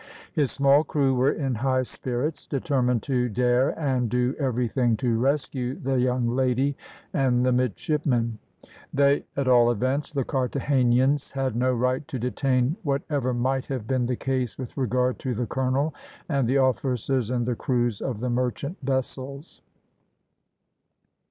His 0.33 0.51
small 0.51 0.83
crew 0.83 1.13
were 1.13 1.31
in 1.31 1.53
high 1.53 1.83
spirits, 1.83 2.47
determined 2.47 3.03
to 3.03 3.29
dare 3.29 3.79
and 3.79 4.09
do 4.09 4.33
everything 4.39 4.97
to 4.97 5.19
rescue 5.19 5.75
the 5.75 5.99
young 5.99 6.27
lady 6.27 6.75
and 7.13 7.45
the 7.45 7.51
midshipmen. 7.51 8.39
They, 8.91 9.25
at 9.37 9.47
all 9.47 9.69
events, 9.69 10.11
the 10.11 10.23
Carthagenans 10.25 11.33
had 11.33 11.55
no 11.55 11.71
right 11.71 12.07
to 12.07 12.17
detain 12.17 12.77
whatever 12.81 13.31
might 13.31 13.65
have 13.65 13.85
been 13.85 14.07
the 14.07 14.15
case 14.15 14.57
with 14.57 14.75
regard 14.75 15.19
to 15.19 15.35
the 15.35 15.45
colonel, 15.45 15.93
and 16.27 16.47
the 16.47 16.57
officers 16.57 17.29
and 17.29 17.45
the 17.45 17.53
crews 17.55 18.01
of 18.01 18.21
the 18.21 18.29
merchant 18.31 18.77
vessels. 18.81 19.61